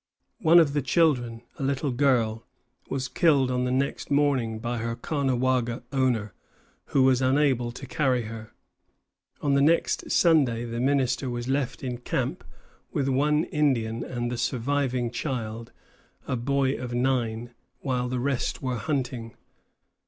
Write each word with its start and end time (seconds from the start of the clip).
One 0.39 0.59
of 0.59 0.73
the 0.73 0.81
children 0.81 1.43
a 1.59 1.63
little 1.63 1.91
girl 1.91 2.43
was 2.89 3.07
killed 3.07 3.51
on 3.51 3.65
the 3.65 3.71
next 3.71 4.09
morning 4.09 4.57
by 4.57 4.79
her 4.79 4.95
Caughnawaga 4.95 5.83
owner, 5.93 6.33
who 6.85 7.03
was 7.03 7.21
unable 7.21 7.71
to 7.71 7.85
carry 7.85 8.23
her. 8.23 8.51
On 9.43 9.53
the 9.53 9.61
next 9.61 10.09
Sunday 10.09 10.65
the 10.65 10.79
minister 10.79 11.29
was 11.29 11.47
left 11.47 11.83
in 11.83 11.99
camp 11.99 12.43
with 12.91 13.09
one 13.09 13.43
Indian 13.43 14.03
and 14.03 14.31
the 14.31 14.39
surviving 14.39 15.11
child, 15.11 15.71
a 16.25 16.35
boy 16.35 16.73
of 16.73 16.95
nine, 16.95 17.53
while 17.81 18.09
the 18.09 18.17
rest 18.19 18.55
of 18.55 18.61
the 18.63 18.67
party 18.69 18.73
were 18.73 18.79
hunting. 18.81 19.35